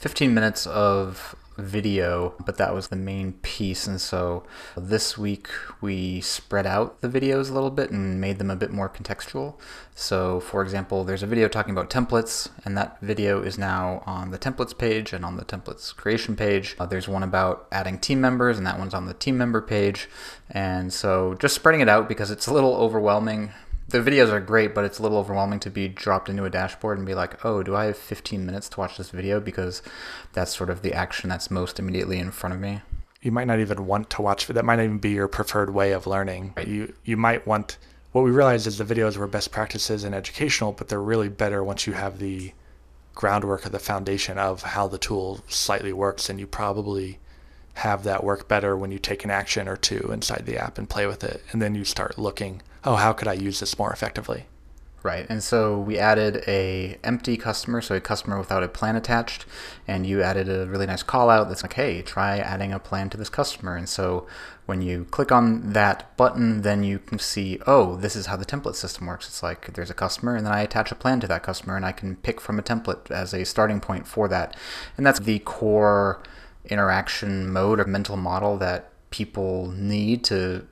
15 0.00 0.34
minutes 0.34 0.66
of 0.66 1.34
video, 1.58 2.34
but 2.46 2.56
that 2.56 2.72
was 2.72 2.88
the 2.88 2.96
main 2.96 3.34
piece. 3.34 3.86
And 3.86 4.00
so 4.00 4.44
this 4.76 5.18
week 5.18 5.48
we 5.80 6.20
spread 6.20 6.66
out 6.66 7.00
the 7.00 7.08
videos 7.08 7.50
a 7.50 7.54
little 7.54 7.70
bit 7.70 7.90
and 7.90 8.20
made 8.20 8.38
them 8.38 8.50
a 8.50 8.56
bit 8.56 8.70
more 8.70 8.88
contextual. 8.88 9.56
So, 9.94 10.38
for 10.40 10.62
example, 10.62 11.02
there's 11.02 11.24
a 11.24 11.26
video 11.26 11.48
talking 11.48 11.72
about 11.72 11.90
templates, 11.90 12.48
and 12.64 12.78
that 12.78 13.00
video 13.00 13.42
is 13.42 13.58
now 13.58 14.04
on 14.06 14.30
the 14.30 14.38
templates 14.38 14.76
page 14.76 15.12
and 15.12 15.24
on 15.24 15.36
the 15.36 15.44
templates 15.44 15.94
creation 15.94 16.36
page. 16.36 16.76
Uh, 16.78 16.86
there's 16.86 17.08
one 17.08 17.24
about 17.24 17.66
adding 17.72 17.98
team 17.98 18.20
members, 18.20 18.56
and 18.58 18.66
that 18.66 18.78
one's 18.78 18.94
on 18.94 19.06
the 19.06 19.14
team 19.14 19.36
member 19.36 19.60
page. 19.60 20.08
And 20.50 20.92
so 20.92 21.34
just 21.34 21.56
spreading 21.56 21.80
it 21.80 21.88
out 21.88 22.08
because 22.08 22.30
it's 22.30 22.46
a 22.46 22.54
little 22.54 22.76
overwhelming 22.76 23.50
the 23.88 24.00
videos 24.00 24.30
are 24.30 24.40
great, 24.40 24.74
but 24.74 24.84
it's 24.84 24.98
a 24.98 25.02
little 25.02 25.18
overwhelming 25.18 25.60
to 25.60 25.70
be 25.70 25.88
dropped 25.88 26.28
into 26.28 26.44
a 26.44 26.50
dashboard 26.50 26.98
and 26.98 27.06
be 27.06 27.14
like, 27.14 27.44
oh, 27.44 27.62
do 27.62 27.74
I 27.74 27.86
have 27.86 27.96
15 27.96 28.44
minutes 28.44 28.68
to 28.70 28.80
watch 28.80 28.98
this 28.98 29.10
video? 29.10 29.40
Because 29.40 29.82
that's 30.34 30.54
sort 30.54 30.68
of 30.68 30.82
the 30.82 30.92
action 30.92 31.30
that's 31.30 31.50
most 31.50 31.78
immediately 31.78 32.18
in 32.18 32.30
front 32.30 32.54
of 32.54 32.60
me. 32.60 32.82
You 33.22 33.32
might 33.32 33.46
not 33.46 33.60
even 33.60 33.86
want 33.86 34.10
to 34.10 34.22
watch, 34.22 34.46
that 34.46 34.64
might 34.64 34.76
not 34.76 34.84
even 34.84 34.98
be 34.98 35.10
your 35.10 35.26
preferred 35.26 35.70
way 35.70 35.92
of 35.92 36.06
learning. 36.06 36.52
Right. 36.56 36.68
You, 36.68 36.94
you 37.04 37.16
might 37.16 37.46
want, 37.46 37.78
what 38.12 38.22
we 38.22 38.30
realized 38.30 38.66
is 38.66 38.76
the 38.76 38.84
videos 38.84 39.16
were 39.16 39.26
best 39.26 39.52
practices 39.52 40.04
and 40.04 40.14
educational, 40.14 40.72
but 40.72 40.88
they're 40.88 41.00
really 41.00 41.30
better 41.30 41.64
once 41.64 41.86
you 41.86 41.94
have 41.94 42.18
the 42.18 42.52
groundwork 43.14 43.64
or 43.64 43.70
the 43.70 43.78
foundation 43.78 44.38
of 44.38 44.62
how 44.62 44.86
the 44.86 44.98
tool 44.98 45.40
slightly 45.48 45.94
works. 45.94 46.28
And 46.28 46.38
you 46.38 46.46
probably 46.46 47.18
have 47.74 48.04
that 48.04 48.22
work 48.22 48.48
better 48.48 48.76
when 48.76 48.92
you 48.92 48.98
take 48.98 49.24
an 49.24 49.30
action 49.30 49.66
or 49.66 49.76
two 49.76 50.10
inside 50.12 50.44
the 50.44 50.58
app 50.58 50.76
and 50.76 50.90
play 50.90 51.06
with 51.06 51.24
it. 51.24 51.42
And 51.52 51.62
then 51.62 51.74
you 51.74 51.84
start 51.84 52.18
looking 52.18 52.60
oh, 52.84 52.96
how 52.96 53.12
could 53.12 53.28
I 53.28 53.34
use 53.34 53.60
this 53.60 53.78
more 53.78 53.92
effectively? 53.92 54.46
Right, 55.04 55.26
and 55.28 55.44
so 55.44 55.78
we 55.78 55.96
added 55.96 56.42
a 56.48 56.98
empty 57.04 57.36
customer, 57.36 57.80
so 57.80 57.94
a 57.94 58.00
customer 58.00 58.36
without 58.36 58.64
a 58.64 58.68
plan 58.68 58.96
attached, 58.96 59.46
and 59.86 60.04
you 60.04 60.22
added 60.22 60.48
a 60.48 60.66
really 60.66 60.86
nice 60.86 61.04
call 61.04 61.30
out 61.30 61.48
that's 61.48 61.62
like, 61.62 61.74
hey, 61.74 62.02
try 62.02 62.38
adding 62.38 62.72
a 62.72 62.80
plan 62.80 63.08
to 63.10 63.16
this 63.16 63.28
customer. 63.28 63.76
And 63.76 63.88
so 63.88 64.26
when 64.66 64.82
you 64.82 65.04
click 65.04 65.30
on 65.30 65.72
that 65.72 66.16
button, 66.16 66.62
then 66.62 66.82
you 66.82 66.98
can 66.98 67.20
see, 67.20 67.60
oh, 67.64 67.94
this 67.94 68.16
is 68.16 68.26
how 68.26 68.34
the 68.36 68.44
template 68.44 68.74
system 68.74 69.06
works. 69.06 69.28
It's 69.28 69.40
like 69.40 69.72
there's 69.74 69.88
a 69.88 69.94
customer, 69.94 70.34
and 70.34 70.44
then 70.44 70.52
I 70.52 70.62
attach 70.62 70.90
a 70.90 70.96
plan 70.96 71.20
to 71.20 71.28
that 71.28 71.44
customer, 71.44 71.76
and 71.76 71.86
I 71.86 71.92
can 71.92 72.16
pick 72.16 72.40
from 72.40 72.58
a 72.58 72.62
template 72.62 73.08
as 73.08 73.32
a 73.32 73.44
starting 73.44 73.80
point 73.80 74.08
for 74.08 74.26
that. 74.26 74.56
And 74.96 75.06
that's 75.06 75.20
the 75.20 75.38
core 75.38 76.20
interaction 76.64 77.52
mode 77.52 77.78
or 77.78 77.84
mental 77.84 78.16
model 78.16 78.58
that 78.58 78.90
people 79.10 79.70
need 79.70 80.24
to 80.24 80.66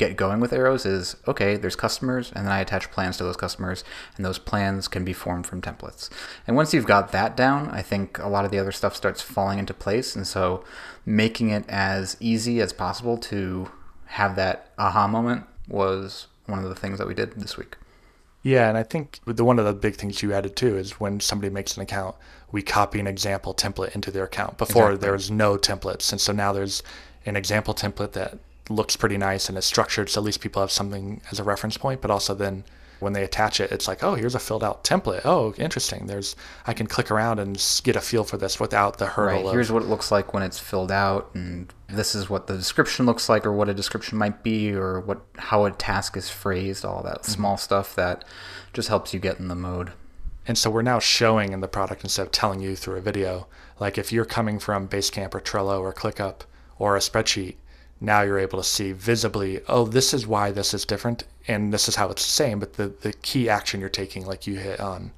get 0.00 0.16
going 0.16 0.40
with 0.40 0.52
arrows 0.52 0.86
is 0.86 1.14
okay, 1.28 1.56
there's 1.56 1.76
customers, 1.76 2.32
and 2.34 2.46
then 2.46 2.52
I 2.52 2.60
attach 2.60 2.90
plans 2.90 3.18
to 3.18 3.24
those 3.24 3.36
customers, 3.36 3.84
and 4.16 4.24
those 4.24 4.38
plans 4.38 4.88
can 4.88 5.04
be 5.04 5.12
formed 5.12 5.46
from 5.46 5.60
templates. 5.60 6.08
And 6.46 6.56
once 6.56 6.72
you've 6.72 6.86
got 6.86 7.12
that 7.12 7.36
down, 7.36 7.68
I 7.68 7.82
think 7.82 8.18
a 8.18 8.28
lot 8.28 8.46
of 8.46 8.50
the 8.50 8.58
other 8.58 8.72
stuff 8.72 8.96
starts 8.96 9.20
falling 9.20 9.58
into 9.58 9.74
place. 9.74 10.16
And 10.16 10.26
so 10.26 10.64
making 11.04 11.50
it 11.50 11.64
as 11.68 12.16
easy 12.18 12.60
as 12.60 12.72
possible 12.72 13.18
to 13.18 13.70
have 14.06 14.36
that 14.36 14.72
aha 14.78 15.06
moment 15.06 15.44
was 15.68 16.26
one 16.46 16.58
of 16.58 16.68
the 16.68 16.74
things 16.74 16.98
that 16.98 17.06
we 17.06 17.14
did 17.14 17.32
this 17.32 17.56
week. 17.56 17.76
Yeah, 18.42 18.70
and 18.70 18.78
I 18.78 18.82
think 18.82 19.20
the 19.26 19.44
one 19.44 19.58
of 19.58 19.66
the 19.66 19.74
big 19.74 19.96
things 19.96 20.22
you 20.22 20.32
added 20.32 20.56
too 20.56 20.78
is 20.78 20.98
when 20.98 21.20
somebody 21.20 21.52
makes 21.52 21.76
an 21.76 21.82
account, 21.82 22.16
we 22.50 22.62
copy 22.62 22.98
an 22.98 23.06
example 23.06 23.54
template 23.54 23.94
into 23.94 24.10
their 24.10 24.24
account. 24.24 24.56
Before 24.56 24.86
exactly. 24.86 25.04
there 25.04 25.12
was 25.12 25.30
no 25.30 25.58
templates, 25.58 26.10
and 26.10 26.20
so 26.20 26.32
now 26.32 26.52
there's 26.52 26.82
an 27.26 27.36
example 27.36 27.74
template 27.74 28.12
that 28.12 28.38
looks 28.70 28.96
pretty 28.96 29.18
nice 29.18 29.48
and 29.48 29.58
is 29.58 29.64
structured 29.64 30.08
so 30.08 30.20
at 30.20 30.24
least 30.24 30.40
people 30.40 30.62
have 30.62 30.70
something 30.70 31.20
as 31.30 31.38
a 31.38 31.44
reference 31.44 31.76
point 31.76 32.00
but 32.00 32.10
also 32.10 32.34
then 32.34 32.64
when 33.00 33.14
they 33.14 33.24
attach 33.24 33.60
it 33.60 33.72
it's 33.72 33.88
like 33.88 34.04
oh 34.04 34.14
here's 34.14 34.34
a 34.34 34.38
filled 34.38 34.62
out 34.62 34.84
template 34.84 35.22
oh 35.24 35.52
interesting 35.58 36.06
there's 36.06 36.36
i 36.66 36.72
can 36.72 36.86
click 36.86 37.10
around 37.10 37.38
and 37.38 37.80
get 37.82 37.96
a 37.96 38.00
feel 38.00 38.22
for 38.24 38.36
this 38.36 38.60
without 38.60 38.98
the 38.98 39.06
hurdle 39.06 39.38
right. 39.38 39.46
Of, 39.46 39.52
here's 39.52 39.72
what 39.72 39.82
it 39.82 39.88
looks 39.88 40.12
like 40.12 40.32
when 40.32 40.42
it's 40.42 40.58
filled 40.58 40.92
out 40.92 41.30
and 41.34 41.72
this 41.88 42.14
is 42.14 42.30
what 42.30 42.46
the 42.46 42.56
description 42.56 43.06
looks 43.06 43.28
like 43.28 43.44
or 43.44 43.52
what 43.52 43.68
a 43.68 43.74
description 43.74 44.16
might 44.18 44.42
be 44.42 44.72
or 44.72 45.00
what 45.00 45.20
how 45.38 45.64
a 45.64 45.72
task 45.72 46.16
is 46.16 46.30
phrased 46.30 46.84
all 46.84 47.02
that 47.02 47.22
mm-hmm. 47.22 47.32
small 47.32 47.56
stuff 47.56 47.94
that 47.96 48.24
just 48.72 48.88
helps 48.88 49.12
you 49.12 49.18
get 49.18 49.38
in 49.38 49.48
the 49.48 49.54
mode 49.56 49.92
and 50.46 50.56
so 50.56 50.70
we're 50.70 50.82
now 50.82 50.98
showing 50.98 51.52
in 51.52 51.60
the 51.60 51.68
product 51.68 52.04
instead 52.04 52.26
of 52.26 52.32
telling 52.32 52.60
you 52.60 52.76
through 52.76 52.96
a 52.96 53.00
video 53.00 53.46
like 53.80 53.98
if 53.98 54.12
you're 54.12 54.24
coming 54.24 54.58
from 54.58 54.86
basecamp 54.86 55.34
or 55.34 55.40
trello 55.40 55.80
or 55.80 55.92
clickup 55.92 56.42
or 56.78 56.96
a 56.96 57.00
spreadsheet 57.00 57.56
now 58.00 58.22
you're 58.22 58.38
able 58.38 58.58
to 58.58 58.64
see 58.64 58.92
visibly, 58.92 59.60
oh, 59.68 59.84
this 59.84 60.14
is 60.14 60.26
why 60.26 60.50
this 60.50 60.72
is 60.72 60.84
different 60.86 61.24
and 61.46 61.72
this 61.72 61.88
is 61.88 61.96
how 61.96 62.08
it's 62.08 62.24
the 62.24 62.30
same. 62.30 62.58
But 62.58 62.74
the, 62.74 62.88
the 62.88 63.12
key 63.12 63.48
action 63.48 63.80
you're 63.80 63.90
taking, 63.90 64.24
like 64.24 64.46
you 64.46 64.54
hit 64.54 64.80
on, 64.80 65.12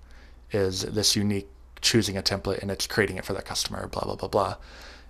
is 0.50 0.82
this 0.82 1.14
unique 1.14 1.48
choosing 1.80 2.16
a 2.16 2.22
template 2.22 2.60
and 2.60 2.70
it's 2.70 2.86
creating 2.86 3.16
it 3.16 3.24
for 3.24 3.32
that 3.34 3.44
customer, 3.44 3.86
blah, 3.86 4.02
blah, 4.02 4.16
blah, 4.16 4.28
blah. 4.28 4.56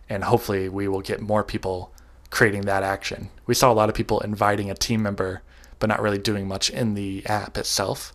And 0.08 0.24
hopefully 0.24 0.68
we 0.68 0.88
will 0.88 1.00
get 1.00 1.20
more 1.20 1.42
people 1.42 1.92
creating 2.30 2.62
that 2.62 2.82
action. 2.82 3.30
We 3.46 3.54
saw 3.54 3.72
a 3.72 3.74
lot 3.74 3.88
of 3.88 3.94
people 3.94 4.20
inviting 4.20 4.70
a 4.70 4.74
team 4.74 5.02
member, 5.02 5.42
but 5.78 5.88
not 5.88 6.02
really 6.02 6.18
doing 6.18 6.46
much 6.46 6.68
in 6.70 6.94
the 6.94 7.24
app 7.26 7.56
itself. 7.56 8.12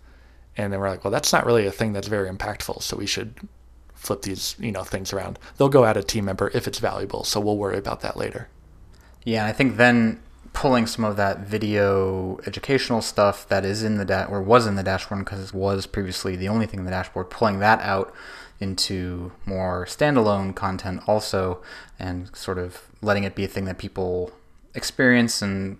And 0.55 0.71
then 0.71 0.79
we're 0.79 0.89
like, 0.89 1.03
well, 1.03 1.11
that's 1.11 1.33
not 1.33 1.45
really 1.45 1.65
a 1.65 1.71
thing 1.71 1.93
that's 1.93 2.07
very 2.07 2.29
impactful. 2.29 2.81
So 2.81 2.97
we 2.97 3.05
should 3.05 3.35
flip 3.93 4.21
these, 4.21 4.55
you 4.59 4.71
know, 4.71 4.83
things 4.83 5.13
around. 5.13 5.39
They'll 5.57 5.69
go 5.69 5.85
add 5.85 5.97
a 5.97 6.03
team 6.03 6.25
member 6.25 6.51
if 6.53 6.67
it's 6.67 6.79
valuable. 6.79 7.23
So 7.23 7.39
we'll 7.39 7.57
worry 7.57 7.77
about 7.77 8.01
that 8.01 8.17
later. 8.17 8.49
Yeah, 9.27 9.45
I 9.45 9.51
think 9.51 9.75
then 9.75 10.21
pulling 10.53 10.87
some 10.87 11.03
of 11.03 11.17
that 11.17 11.39
video 11.39 12.39
educational 12.47 13.01
stuff 13.01 13.45
that 13.49 13.65
is 13.65 13.83
in 13.83 13.97
the 13.97 14.05
da- 14.05 14.23
or 14.23 14.41
was 14.41 14.65
in 14.65 14.75
the 14.75 14.83
dashboard 14.83 15.25
because 15.25 15.49
it 15.49 15.53
was 15.53 15.85
previously 15.85 16.37
the 16.37 16.47
only 16.47 16.65
thing 16.65 16.79
in 16.79 16.85
the 16.85 16.91
dashboard, 16.91 17.29
pulling 17.29 17.59
that 17.59 17.81
out 17.81 18.13
into 18.61 19.33
more 19.45 19.85
standalone 19.85 20.55
content 20.55 21.01
also, 21.07 21.61
and 21.99 22.33
sort 22.33 22.57
of 22.57 22.87
letting 23.01 23.25
it 23.25 23.35
be 23.35 23.43
a 23.43 23.49
thing 23.49 23.65
that 23.65 23.77
people 23.77 24.31
experience 24.73 25.41
and 25.41 25.77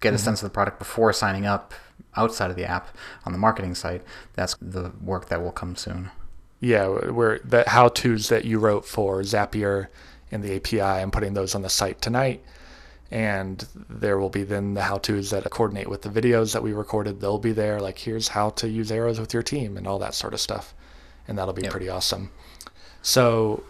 get 0.00 0.14
a 0.14 0.16
mm-hmm. 0.16 0.24
sense 0.24 0.42
of 0.42 0.48
the 0.48 0.54
product 0.54 0.78
before 0.78 1.12
signing 1.12 1.44
up 1.44 1.74
outside 2.16 2.48
of 2.48 2.56
the 2.56 2.64
app 2.64 2.96
on 3.26 3.32
the 3.32 3.38
marketing 3.38 3.74
site. 3.74 4.02
That's 4.32 4.56
the 4.62 4.92
work 5.02 5.28
that 5.28 5.42
will 5.42 5.52
come 5.52 5.76
soon. 5.76 6.10
Yeah, 6.58 6.86
where 6.86 7.38
the 7.44 7.64
how 7.66 7.88
tos 7.88 8.30
that 8.30 8.46
you 8.46 8.58
wrote 8.58 8.86
for 8.86 9.20
Zapier 9.20 9.88
and 10.32 10.42
the 10.42 10.56
API, 10.56 10.80
I'm 10.80 11.10
putting 11.10 11.34
those 11.34 11.54
on 11.54 11.60
the 11.60 11.68
site 11.68 12.00
tonight. 12.00 12.42
And 13.10 13.66
there 13.88 14.18
will 14.18 14.28
be 14.28 14.42
then 14.42 14.74
the 14.74 14.82
how 14.82 14.98
tos 14.98 15.30
that 15.30 15.48
coordinate 15.50 15.88
with 15.88 16.02
the 16.02 16.10
videos 16.10 16.52
that 16.52 16.62
we 16.62 16.72
recorded. 16.72 17.20
They'll 17.20 17.38
be 17.38 17.52
there, 17.52 17.80
like 17.80 17.98
here's 17.98 18.28
how 18.28 18.50
to 18.50 18.68
use 18.68 18.92
arrows 18.92 19.18
with 19.18 19.32
your 19.32 19.42
team 19.42 19.76
and 19.76 19.86
all 19.86 19.98
that 20.00 20.14
sort 20.14 20.34
of 20.34 20.40
stuff. 20.40 20.74
And 21.26 21.38
that'll 21.38 21.54
be 21.54 21.62
yep. 21.62 21.70
pretty 21.70 21.88
awesome. 21.88 22.30
So, 23.00 23.64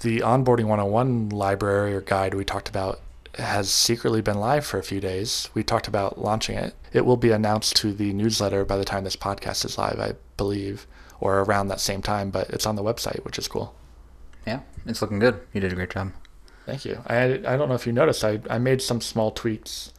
the 0.00 0.20
onboarding 0.20 0.64
101 0.64 1.28
library 1.28 1.94
or 1.94 2.00
guide 2.00 2.34
we 2.34 2.44
talked 2.44 2.68
about 2.68 3.00
has 3.36 3.70
secretly 3.70 4.20
been 4.20 4.38
live 4.38 4.66
for 4.66 4.78
a 4.78 4.82
few 4.82 5.00
days. 5.00 5.48
We 5.54 5.62
talked 5.62 5.88
about 5.88 6.18
launching 6.18 6.56
it. 6.56 6.74
It 6.92 7.06
will 7.06 7.16
be 7.16 7.30
announced 7.30 7.76
to 7.76 7.92
the 7.92 8.12
newsletter 8.12 8.64
by 8.64 8.76
the 8.76 8.84
time 8.84 9.04
this 9.04 9.16
podcast 9.16 9.64
is 9.64 9.78
live, 9.78 9.98
I 9.98 10.14
believe, 10.36 10.86
or 11.20 11.40
around 11.40 11.68
that 11.68 11.80
same 11.80 12.02
time, 12.02 12.30
but 12.30 12.50
it's 12.50 12.66
on 12.66 12.76
the 12.76 12.82
website, 12.82 13.24
which 13.24 13.38
is 13.38 13.48
cool. 13.48 13.74
Yeah, 14.46 14.60
it's 14.86 15.00
looking 15.00 15.18
good. 15.18 15.40
You 15.52 15.60
did 15.60 15.72
a 15.72 15.76
great 15.76 15.90
job. 15.90 16.12
Thank 16.66 16.84
you. 16.84 17.02
I 17.06 17.24
I 17.24 17.56
don't 17.56 17.68
know 17.68 17.74
if 17.74 17.86
you 17.86 17.92
noticed, 17.92 18.24
I, 18.24 18.40
I 18.48 18.58
made 18.58 18.82
some 18.82 19.00
small 19.00 19.30
tweaks. 19.30 19.92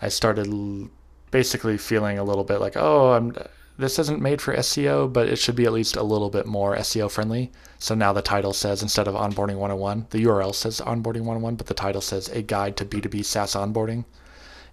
I 0.00 0.08
started 0.08 0.48
basically 1.30 1.76
feeling 1.78 2.18
a 2.18 2.24
little 2.24 2.44
bit 2.44 2.60
like, 2.60 2.76
oh, 2.76 3.12
I'm 3.12 3.36
this 3.76 3.98
isn't 3.98 4.20
made 4.20 4.40
for 4.40 4.54
SEO, 4.54 5.12
but 5.12 5.28
it 5.28 5.36
should 5.36 5.56
be 5.56 5.64
at 5.64 5.72
least 5.72 5.96
a 5.96 6.02
little 6.02 6.30
bit 6.30 6.46
more 6.46 6.76
SEO 6.76 7.10
friendly. 7.10 7.50
So 7.78 7.94
now 7.94 8.12
the 8.12 8.22
title 8.22 8.52
says 8.52 8.82
instead 8.82 9.08
of 9.08 9.14
onboarding 9.14 9.56
101, 9.56 10.06
the 10.10 10.24
URL 10.24 10.54
says 10.54 10.80
onboarding 10.80 11.22
101, 11.22 11.56
but 11.56 11.66
the 11.66 11.74
title 11.74 12.00
says 12.00 12.28
a 12.28 12.42
guide 12.42 12.76
to 12.76 12.84
B2B 12.84 13.24
SaaS 13.24 13.54
onboarding. 13.54 14.04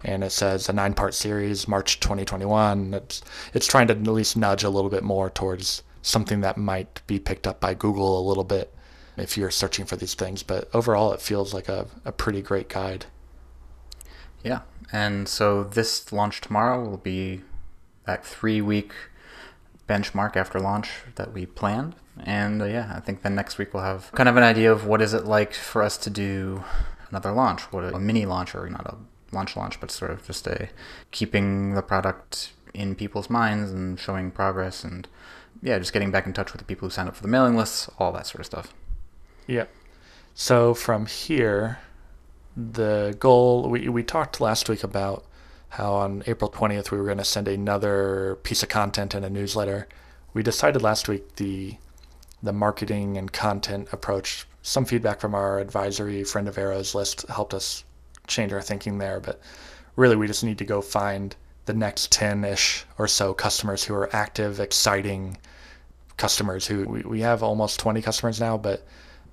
And 0.04 0.24
it 0.24 0.32
says 0.32 0.70
a 0.70 0.74
nine 0.74 0.94
part 0.94 1.14
series, 1.14 1.68
March 1.68 2.00
2021. 2.00 2.94
It's, 2.94 3.22
it's 3.54 3.68
trying 3.68 3.88
to 3.88 3.94
at 3.94 4.04
least 4.04 4.38
nudge 4.38 4.64
a 4.64 4.70
little 4.70 4.90
bit 4.90 5.04
more 5.04 5.30
towards 5.30 5.84
something 6.04 6.42
that 6.42 6.58
might 6.58 7.02
be 7.08 7.20
picked 7.20 7.48
up 7.48 7.60
by 7.60 7.74
Google 7.74 8.20
a 8.20 8.28
little 8.28 8.44
bit 8.44 8.74
if 9.18 9.38
you're 9.38 9.52
searching 9.52 9.86
for 9.86 9.96
these 9.96 10.14
things. 10.14 10.44
But 10.44 10.70
overall, 10.74 11.14
it 11.14 11.22
feels 11.22 11.54
like 11.54 11.70
a, 11.70 11.88
a 12.06 12.12
pretty 12.12 12.42
great 12.42 12.70
guide. 12.70 13.06
Yeah. 14.44 14.62
And 14.92 15.28
so 15.28 15.64
this 15.64 16.12
launch 16.12 16.42
tomorrow 16.42 16.84
will 16.84 16.98
be 16.98 17.42
that 18.06 18.26
three 18.26 18.62
week 18.62 18.94
benchmark 19.88 20.36
after 20.36 20.60
launch 20.60 20.90
that 21.16 21.34
we 21.34 21.46
planned. 21.46 21.96
And 22.24 22.62
uh, 22.62 22.66
yeah, 22.66 22.94
I 22.96 23.00
think 23.00 23.22
then 23.22 23.36
next 23.36 23.58
week 23.58 23.74
we'll 23.74 23.84
have 23.84 24.12
kind 24.12 24.30
of 24.30 24.38
an 24.38 24.44
idea 24.44 24.72
of 24.72 24.86
what 24.86 25.02
is 25.02 25.14
it 25.14 25.26
like 25.26 25.54
for 25.54 25.82
us 25.82 25.98
to 26.00 26.10
do 26.10 26.64
another 27.10 27.32
launch, 27.32 27.62
what 27.72 27.84
a, 27.84 27.96
a 27.96 28.00
mini 28.00 28.26
launch 28.26 28.54
or 28.56 28.70
not 28.70 28.86
a 28.86 28.98
launch 29.34 29.56
launch, 29.56 29.80
but 29.80 29.92
sort 29.92 30.12
of 30.12 30.26
just 30.26 30.48
a 30.48 30.70
keeping 31.12 31.74
the 31.74 31.82
product 31.82 32.52
in 32.74 32.96
people's 32.96 33.30
minds 33.30 33.72
and 33.72 34.00
showing 34.00 34.32
progress 34.32 34.84
and 34.84 35.08
yeah, 35.62 35.78
just 35.78 35.94
getting 35.94 36.12
back 36.12 36.26
in 36.26 36.34
touch 36.34 36.52
with 36.52 36.60
the 36.60 36.66
people 36.66 36.88
who 36.88 36.92
signed 36.92 37.08
up 37.08 37.16
for 37.16 37.22
the 37.22 37.28
mailing 37.28 37.56
lists, 37.56 37.90
all 38.00 38.12
that 38.12 38.26
sort 38.26 38.40
of 38.40 38.46
stuff. 38.46 38.74
Yeah. 39.48 39.66
So 40.34 40.74
from 40.74 41.06
here, 41.06 41.80
the 42.56 43.16
goal 43.20 43.70
we 43.70 43.90
we 43.90 44.04
talked 44.04 44.42
last 44.42 44.70
week 44.70 44.84
about 44.84 45.26
how 45.70 45.94
on 45.94 46.24
April 46.28 46.50
20th 46.50 46.92
we 46.92 46.98
were 46.98 47.06
going 47.06 47.18
to 47.18 47.24
send 47.24 47.48
another 47.48 48.38
piece 48.44 48.62
of 48.62 48.70
content 48.70 49.16
in 49.16 49.24
a 49.24 49.30
newsletter. 49.30 49.88
We 50.34 50.44
decided 50.44 50.82
last 50.82 51.08
week 51.08 51.36
the 51.36 51.78
the 52.44 52.54
marketing 52.54 53.18
and 53.18 53.32
content 53.32 53.88
approach. 53.92 54.46
Some 54.64 54.86
feedback 54.86 55.20
from 55.20 55.36
our 55.36 55.60
advisory 55.60 56.24
friend 56.24 56.48
of 56.48 56.58
Arrows 56.58 56.94
list 56.96 57.28
helped 57.30 57.54
us 57.54 57.84
change 58.28 58.52
our 58.54 58.62
thinking 58.62 58.98
there, 58.98 59.20
but 59.20 59.40
really 59.96 60.16
we 60.16 60.28
just 60.28 60.44
need 60.44 60.58
to 60.58 60.66
go 60.66 60.82
find 60.82 61.36
the 61.66 61.74
next 61.74 62.12
10-ish 62.12 62.86
or 62.98 63.08
so 63.08 63.34
customers 63.34 63.84
who 63.84 63.94
are 63.94 64.14
active, 64.16 64.60
exciting 64.60 65.38
customers 66.18 66.66
who 66.68 66.86
we, 66.88 67.02
we 67.02 67.22
have 67.22 67.44
almost 67.44 67.80
20 67.80 68.02
customers 68.02 68.40
now, 68.40 68.58
but 68.58 68.86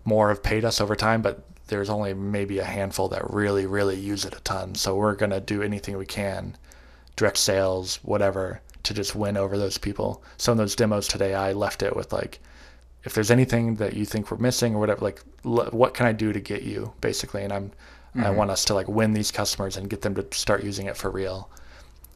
more 0.08 0.30
have 0.30 0.42
paid 0.42 0.64
us 0.64 0.80
over 0.80 0.96
time, 0.96 1.22
but 1.22 1.44
there's 1.66 1.90
only 1.90 2.14
maybe 2.14 2.58
a 2.58 2.64
handful 2.64 3.08
that 3.08 3.30
really, 3.30 3.66
really 3.66 4.00
use 4.00 4.24
it 4.24 4.34
a 4.34 4.40
ton. 4.40 4.74
So 4.74 4.96
we're 4.96 5.14
going 5.14 5.30
to 5.30 5.40
do 5.40 5.62
anything 5.62 5.98
we 5.98 6.06
can, 6.06 6.56
direct 7.14 7.36
sales, 7.36 8.00
whatever, 8.02 8.62
to 8.84 8.94
just 8.94 9.14
win 9.14 9.36
over 9.36 9.58
those 9.58 9.76
people. 9.76 10.22
So 10.38 10.52
in 10.52 10.58
those 10.58 10.74
demos 10.74 11.06
today, 11.08 11.34
I 11.34 11.52
left 11.52 11.82
it 11.82 11.94
with 11.94 12.12
like, 12.12 12.40
if 13.04 13.12
there's 13.12 13.30
anything 13.30 13.76
that 13.76 13.92
you 13.94 14.06
think 14.06 14.30
we're 14.30 14.38
missing 14.38 14.74
or 14.74 14.80
whatever, 14.80 15.04
like, 15.04 15.22
l- 15.44 15.68
what 15.70 15.94
can 15.94 16.06
I 16.06 16.12
do 16.12 16.32
to 16.32 16.40
get 16.40 16.62
you, 16.62 16.92
basically? 17.00 17.44
And 17.44 17.52
I'm, 17.52 17.68
mm-hmm. 17.68 18.24
I 18.24 18.30
want 18.30 18.50
us 18.50 18.64
to 18.66 18.74
like 18.74 18.88
win 18.88 19.12
these 19.12 19.30
customers 19.30 19.76
and 19.76 19.90
get 19.90 20.00
them 20.00 20.14
to 20.14 20.26
start 20.32 20.64
using 20.64 20.86
it 20.86 20.96
for 20.96 21.10
real. 21.10 21.50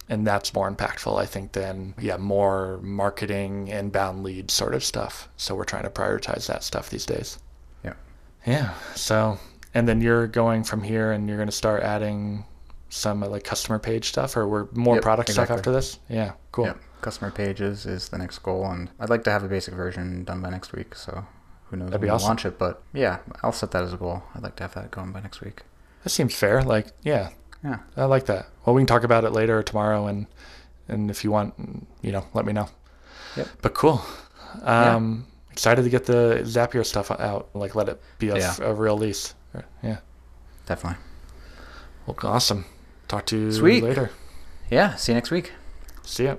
And 0.08 0.26
that's 0.26 0.54
more 0.54 0.70
impactful, 0.70 1.20
I 1.20 1.26
think, 1.26 1.52
than 1.52 1.94
yeah, 1.98 2.16
more 2.16 2.80
marketing, 2.82 3.68
inbound 3.68 4.24
lead 4.24 4.50
sort 4.50 4.74
of 4.74 4.82
stuff. 4.82 5.28
So 5.36 5.54
we're 5.54 5.64
trying 5.64 5.84
to 5.84 5.90
prioritize 5.90 6.46
that 6.46 6.64
stuff 6.64 6.90
these 6.90 7.06
days. 7.06 7.38
Yeah. 8.46 8.74
So, 8.94 9.38
and 9.74 9.88
then 9.88 10.00
you're 10.00 10.26
going 10.26 10.64
from 10.64 10.82
here 10.82 11.12
and 11.12 11.28
you're 11.28 11.36
going 11.36 11.48
to 11.48 11.52
start 11.52 11.82
adding 11.82 12.44
some 12.88 13.22
uh, 13.22 13.28
like 13.28 13.44
customer 13.44 13.78
page 13.78 14.08
stuff 14.08 14.36
or 14.36 14.46
we're 14.46 14.66
more 14.72 14.96
yep, 14.96 15.02
product 15.02 15.28
exactly. 15.28 15.46
stuff 15.46 15.58
after 15.58 15.72
this? 15.72 15.98
Yeah. 16.08 16.32
Cool. 16.50 16.66
Yep. 16.66 16.80
Customer 17.00 17.30
pages 17.30 17.86
is 17.86 18.08
the 18.08 18.18
next 18.18 18.38
goal. 18.38 18.64
And 18.66 18.90
I'd 19.00 19.10
like 19.10 19.24
to 19.24 19.30
have 19.30 19.44
a 19.44 19.48
basic 19.48 19.74
version 19.74 20.24
done 20.24 20.40
by 20.40 20.50
next 20.50 20.72
week. 20.72 20.94
So 20.94 21.24
who 21.66 21.76
knows 21.76 21.90
That'd 21.90 22.00
when 22.02 22.10
we'll 22.10 22.20
launch 22.20 22.44
it. 22.44 22.58
But 22.58 22.82
yeah, 22.92 23.18
I'll 23.42 23.52
set 23.52 23.70
that 23.72 23.82
as 23.82 23.92
a 23.92 23.96
goal. 23.96 24.22
I'd 24.34 24.42
like 24.42 24.56
to 24.56 24.64
have 24.64 24.74
that 24.74 24.90
going 24.90 25.12
by 25.12 25.20
next 25.20 25.40
week. 25.40 25.62
That 26.04 26.10
seems 26.10 26.34
fair. 26.34 26.62
Like, 26.62 26.88
yeah. 27.02 27.30
Yeah. 27.64 27.78
I 27.96 28.04
like 28.04 28.26
that. 28.26 28.48
Well, 28.64 28.74
we 28.74 28.80
can 28.80 28.86
talk 28.86 29.04
about 29.04 29.24
it 29.24 29.30
later 29.30 29.58
or 29.58 29.62
tomorrow. 29.62 30.06
And, 30.06 30.26
and 30.88 31.10
if 31.10 31.24
you 31.24 31.30
want, 31.30 31.86
you 32.02 32.12
know, 32.12 32.26
let 32.34 32.44
me 32.44 32.52
know. 32.52 32.68
Yep. 33.36 33.48
But 33.62 33.74
cool. 33.74 34.02
Um, 34.62 35.26
yeah 35.26 35.31
excited 35.52 35.82
to 35.82 35.90
get 35.90 36.06
the 36.06 36.40
Zapier 36.42 36.84
stuff 36.84 37.10
out. 37.10 37.50
Like, 37.54 37.74
let 37.74 37.88
it 37.88 38.00
be 38.18 38.30
a, 38.30 38.38
yeah. 38.38 38.54
a 38.60 38.74
real 38.74 38.96
lease. 38.96 39.34
Yeah. 39.82 39.98
Definitely. 40.66 40.98
Well, 42.06 42.16
awesome. 42.22 42.64
Talk 43.08 43.26
to 43.26 43.38
you 43.38 43.52
Sweet. 43.52 43.82
later. 43.82 44.10
Yeah. 44.70 44.96
See 44.96 45.12
you 45.12 45.14
next 45.14 45.30
week. 45.30 45.52
See 46.02 46.24
ya. 46.24 46.36